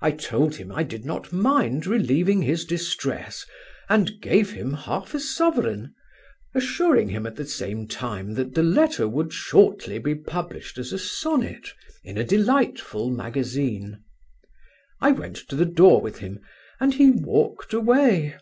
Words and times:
I 0.00 0.10
told 0.10 0.56
him 0.56 0.72
I 0.72 0.82
did 0.82 1.04
not 1.04 1.32
mind 1.32 1.86
relieving 1.86 2.42
his 2.42 2.64
distress, 2.64 3.46
and 3.88 4.20
gave 4.20 4.50
him 4.50 4.72
half 4.72 5.14
a 5.14 5.20
sovereign, 5.20 5.94
assuring 6.56 7.10
him 7.10 7.24
at 7.24 7.36
the 7.36 7.46
same 7.46 7.86
time 7.86 8.34
that 8.34 8.56
the 8.56 8.64
letter 8.64 9.06
would 9.06 9.32
shortly 9.32 10.00
be 10.00 10.16
published 10.16 10.76
as 10.76 10.92
a 10.92 10.98
sonnet 10.98 11.68
in 12.02 12.18
a 12.18 12.24
delightful 12.24 13.10
magazine. 13.10 14.02
I 15.00 15.12
went 15.12 15.36
to 15.36 15.54
the 15.54 15.64
door 15.66 16.00
with 16.00 16.18
him, 16.18 16.40
and 16.80 16.94
he 16.94 17.12
walked 17.12 17.72
away. 17.72 18.36